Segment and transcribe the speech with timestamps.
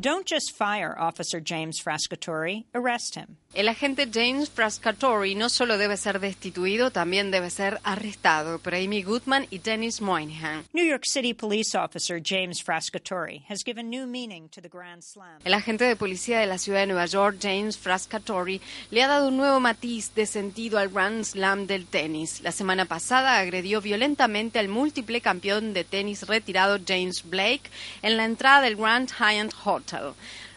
[0.00, 3.36] Don't just fire Officer James Frascatore, arrest him.
[3.54, 9.04] El agente James Frascatore no solo debe ser destituido, también debe ser arrestado por Amy
[9.04, 10.64] Goodman y Dennis Moynihan.
[10.72, 15.38] New York City police officer James Frascatore has given new meaning to the Grand Slam.
[15.44, 19.28] El agente de policía de la ciudad de Nueva York, James Frascatore, le ha dado
[19.28, 22.40] un nuevo matiz de sentido al Grand Slam del tenis.
[22.42, 27.70] La semana pasada agredió violentamente al múltiple campeón de tenis retirado James Blake
[28.02, 29.54] en la entrada del Grand Hyatt
[29.84, 30.16] Hotel.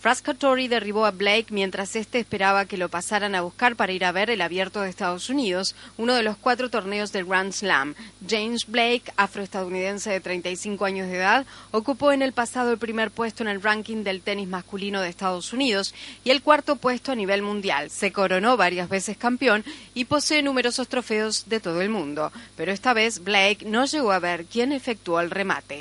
[0.00, 4.12] Frascatore derribó a Blake mientras éste esperaba que lo pasaran a buscar para ir a
[4.12, 7.96] ver el Abierto de Estados Unidos, uno de los cuatro torneos del Grand Slam.
[8.26, 13.42] James Blake, afroestadounidense de 35 años de edad, ocupó en el pasado el primer puesto
[13.42, 15.92] en el ranking del tenis masculino de Estados Unidos
[16.22, 17.90] y el cuarto puesto a nivel mundial.
[17.90, 22.30] Se coronó varias veces campeón y posee numerosos trofeos de todo el mundo.
[22.56, 25.80] Pero esta vez Blake no llegó a ver quién efectuó el remate.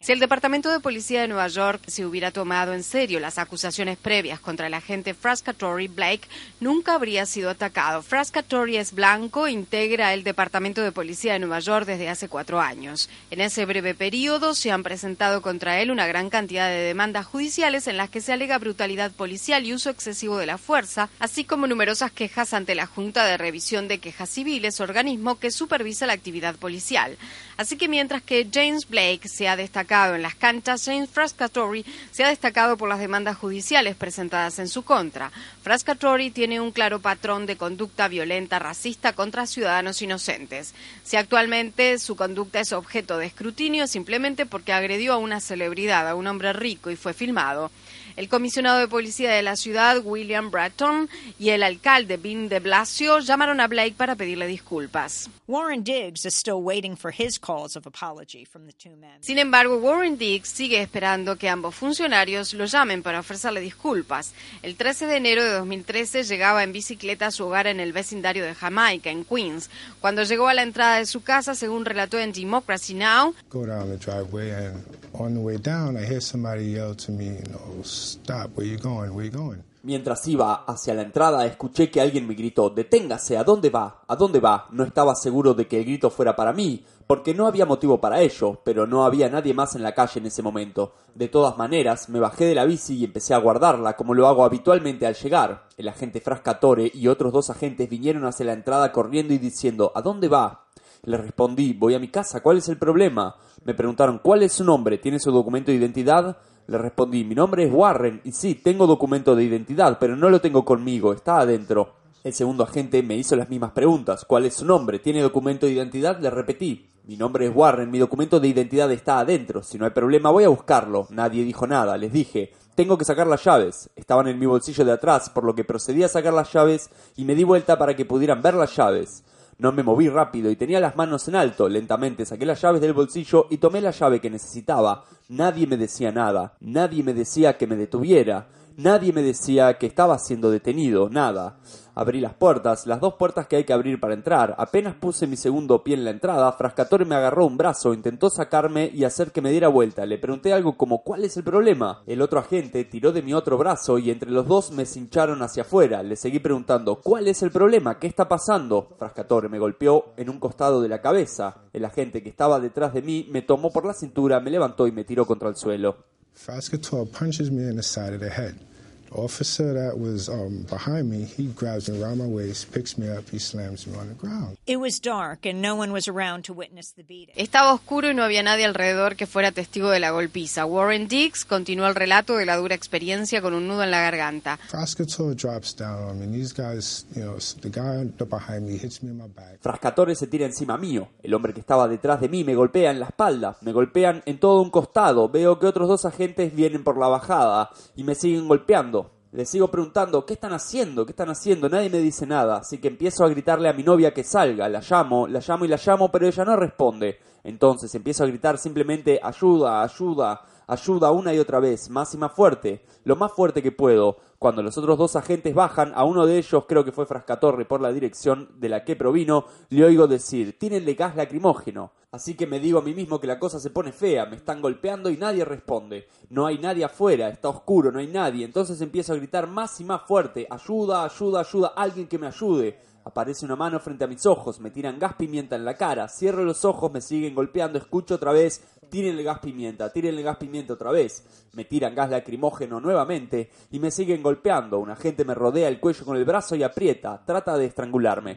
[0.00, 3.96] Si el Departamento de Policía de Nueva York se hubiera tomado en serio las acusaciones
[3.96, 6.28] previas contra el agente Frascatore, Blake
[6.60, 8.02] nunca habría sido atacado.
[8.02, 13.08] Frascatore es blanco, integra el Departamento de Policía de Nueva York desde hace cuatro años.
[13.30, 17.86] En ese breve periodo se han presentado contra él una gran cantidad de demandas judiciales
[17.86, 21.66] en las que se alega brutalidad policial y uso excesivo de la fuerza, así como
[21.66, 26.56] numerosas quejas ante la Junta de Revisión de Quejas Civiles, organismo que supervisa la actividad
[26.56, 27.16] policial.
[27.56, 32.24] Así que mientras que James Blake se ha destacado en las canchas, James Frascatore se
[32.24, 35.30] ha destacado por las demandas judiciales presentadas en su contra.
[35.62, 40.74] Frascatore tiene un claro patrón de conducta violenta racista contra ciudadanos inocentes.
[41.04, 46.08] Si actualmente su conducta es objeto de escrutinio es simplemente porque agredió a una celebridad,
[46.08, 47.70] a un hombre rico y fue filmado.
[48.18, 53.20] El comisionado de policía de la ciudad, William Bratton, y el alcalde, Bill de Blasio,
[53.20, 55.30] llamaron a Blake para pedirle disculpas.
[55.46, 59.22] Warren Diggs is still waiting for his calls of apology from the two men.
[59.22, 64.34] Sin embargo, Warren Diggs sigue esperando que ambos funcionarios lo llamen para ofrecerle disculpas.
[64.62, 68.44] El 13 de enero de 2013 llegaba en bicicleta a su hogar en el vecindario
[68.44, 69.70] de Jamaica, en Queens.
[70.00, 73.88] Cuando llegó a la entrada de su casa, según relató en Democracy Now!, go down
[73.88, 74.84] the driveway and
[75.18, 77.38] on the way down I somebody yell to me,
[77.82, 79.62] stop, where you going, where you going?
[79.82, 84.02] Mientras iba hacia la entrada, escuché que alguien me gritó, deténgase, ¿a dónde va?
[84.08, 84.66] ¿A dónde va?
[84.72, 88.20] No estaba seguro de que el grito fuera para mí, porque no había motivo para
[88.20, 90.94] ello, pero no había nadie más en la calle en ese momento.
[91.14, 94.44] De todas maneras, me bajé de la bici y empecé a guardarla, como lo hago
[94.44, 95.68] habitualmente al llegar.
[95.76, 100.02] El agente Frascatore y otros dos agentes vinieron hacia la entrada corriendo y diciendo, ¿a
[100.02, 100.67] dónde va?
[101.04, 103.36] Le respondí, voy a mi casa, ¿cuál es el problema?
[103.64, 104.98] Me preguntaron, ¿cuál es su nombre?
[104.98, 106.36] ¿Tiene su documento de identidad?
[106.66, 110.40] Le respondí, mi nombre es Warren, y sí, tengo documento de identidad, pero no lo
[110.40, 111.94] tengo conmigo, está adentro.
[112.24, 114.24] El segundo agente me hizo las mismas preguntas.
[114.24, 114.98] ¿Cuál es su nombre?
[114.98, 116.18] ¿Tiene documento de identidad?
[116.20, 116.90] Le repetí.
[117.04, 119.62] Mi nombre es Warren, mi documento de identidad está adentro.
[119.62, 121.06] Si no hay problema, voy a buscarlo.
[121.08, 121.96] Nadie dijo nada.
[121.96, 123.88] Les dije, tengo que sacar las llaves.
[123.96, 127.24] Estaban en mi bolsillo de atrás, por lo que procedí a sacar las llaves y
[127.24, 129.24] me di vuelta para que pudieran ver las llaves.
[129.58, 131.68] No me moví rápido y tenía las manos en alto.
[131.68, 135.04] Lentamente saqué las llaves del bolsillo y tomé la llave que necesitaba.
[135.28, 136.54] Nadie me decía nada.
[136.60, 138.46] Nadie me decía que me detuviera.
[138.78, 141.10] Nadie me decía que estaba siendo detenido.
[141.10, 141.58] Nada.
[141.96, 144.54] Abrí las puertas, las dos puertas que hay que abrir para entrar.
[144.56, 148.88] Apenas puse mi segundo pie en la entrada, Frascatore me agarró un brazo, intentó sacarme
[148.94, 150.06] y hacer que me diera vuelta.
[150.06, 152.04] Le pregunté algo como ¿cuál es el problema?
[152.06, 155.64] El otro agente tiró de mi otro brazo y entre los dos me cincharon hacia
[155.64, 156.04] afuera.
[156.04, 157.98] Le seguí preguntando ¿cuál es el problema?
[157.98, 158.90] ¿Qué está pasando?
[158.96, 161.62] Frascatore me golpeó en un costado de la cabeza.
[161.72, 164.92] El agente que estaba detrás de mí me tomó por la cintura, me levantó y
[164.92, 165.96] me tiró contra el suelo.
[166.32, 168.67] Frascatore punches me in the side of the head.
[169.12, 173.28] Officer that was um, behind me, he grabs me around my waist, picks me up,
[173.30, 174.56] he slams me on the ground.
[174.66, 177.34] It was dark and no one was around to witness the beating.
[177.36, 180.66] Estaba oscuro y no había nadie alrededor que fuera testigo de la golpiza.
[180.66, 184.58] Warren Diggs continuó el relato de la dura experiencia con un nudo en la garganta.
[184.68, 189.02] Frascatore drops down on me, and these guys, you know, the guy behind me hits
[189.02, 189.58] me in my back.
[189.60, 191.08] Frascatore se tira encima mío.
[191.22, 194.38] El hombre que estaba detrás de mí me golpea en la espalda, me golpean en
[194.38, 195.28] todo un costado.
[195.28, 198.97] Veo que otros dos agentes vienen por la bajada y me siguen golpeando.
[199.30, 201.04] Le sigo preguntando, ¿qué están haciendo?
[201.04, 201.68] ¿Qué están haciendo?
[201.68, 204.70] Nadie me dice nada, así que empiezo a gritarle a mi novia que salga.
[204.70, 207.18] La llamo, la llamo y la llamo, pero ella no responde.
[207.44, 212.32] Entonces empiezo a gritar simplemente, ayuda, ayuda, ayuda una y otra vez, más y más
[212.32, 214.18] fuerte, lo más fuerte que puedo.
[214.38, 217.80] Cuando los otros dos agentes bajan, a uno de ellos, creo que fue Frascatorre por
[217.80, 221.90] la dirección de la que provino, le oigo decir, tírenle gas lacrimógeno.
[222.10, 224.62] Así que me digo a mí mismo que la cosa se pone fea, me están
[224.62, 226.06] golpeando y nadie responde.
[226.30, 228.44] No hay nadie afuera, está oscuro, no hay nadie.
[228.44, 232.78] Entonces empiezo a gritar más y más fuerte, ayuda, ayuda, ayuda, alguien que me ayude.
[233.08, 236.44] Aparece una mano frente a mis ojos, me tiran gas pimienta en la cara, cierro
[236.44, 238.60] los ojos, me siguen golpeando, escucho otra vez,
[238.90, 241.22] tiren el gas pimienta, tiren el gas pimienta otra vez,
[241.54, 244.78] me tiran gas lacrimógeno nuevamente y me siguen golpeando.
[244.78, 248.36] Un agente me rodea el cuello con el brazo y aprieta, trata de estrangularme.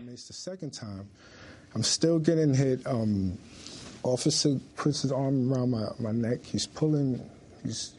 [2.85, 3.37] Um,
[4.03, 6.45] officer puts his arm around my, neck.
[6.45, 7.21] He's pulling.
[7.63, 7.95] He's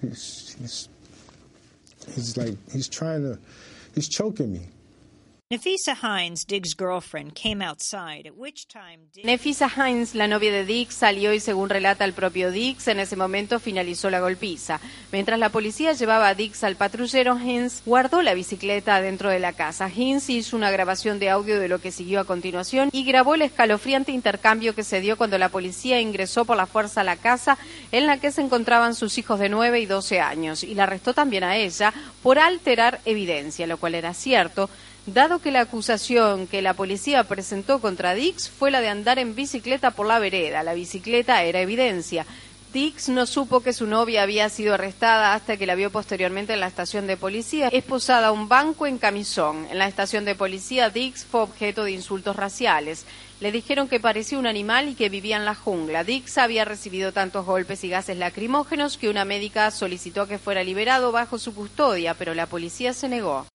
[2.37, 3.39] like, he's trying to,
[3.95, 4.69] he's choking me.
[9.23, 13.17] Nefisa Hines, la novia de Diggs, salió y según relata el propio Diggs, en ese
[13.17, 14.81] momento finalizó la golpiza.
[15.13, 19.53] Mientras la policía llevaba a Diggs al patrullero, Hines guardó la bicicleta dentro de la
[19.53, 19.91] casa.
[19.95, 23.43] Hines hizo una grabación de audio de lo que siguió a continuación y grabó el
[23.43, 27.59] escalofriante intercambio que se dio cuando la policía ingresó por la fuerza a la casa
[27.91, 31.13] en la que se encontraban sus hijos de 9 y 12 años y la arrestó
[31.13, 34.71] también a ella por alterar evidencia, lo cual era cierto
[35.07, 39.35] dado que la acusación que la policía presentó contra Dix fue la de andar en
[39.35, 40.63] bicicleta por la vereda.
[40.63, 42.27] La bicicleta era evidencia.
[42.73, 46.61] Dix no supo que su novia había sido arrestada hasta que la vio posteriormente en
[46.61, 49.67] la estación de policía, esposada a un banco en camisón.
[49.71, 53.05] En la estación de policía, Dix fue objeto de insultos raciales.
[53.41, 56.03] Le dijeron que parecía un animal y que vivía en la jungla.
[56.03, 61.13] Dix había recibido tantos golpes y gases lacrimógenos que una médica solicitó que fuera liberado
[61.13, 63.47] bajo su custodia, pero la policía se negó.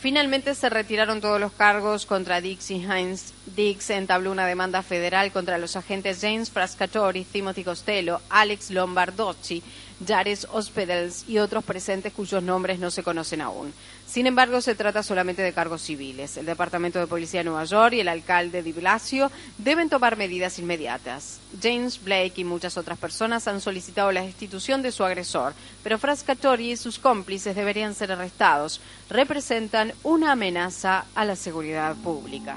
[0.00, 3.32] Finalmente se retiraron todos los cargos contra Diggs y Hines.
[3.54, 9.62] Diggs entabló una demanda federal contra los agentes James Frascatori, Timothy Costello, Alex Lombardozzi,
[10.04, 13.72] Jares Hospitals y otros presentes cuyos nombres no se conocen aún.
[14.14, 16.36] Sin embargo, se trata solamente de cargos civiles.
[16.36, 19.28] El Departamento de Policía de Nueva York y el alcalde de Blasio
[19.58, 21.40] deben tomar medidas inmediatas.
[21.60, 25.52] James Blake y muchas otras personas han solicitado la destitución de su agresor,
[25.82, 28.80] pero Frascatori y sus cómplices deberían ser arrestados.
[29.10, 32.56] Representan una amenaza a la seguridad pública.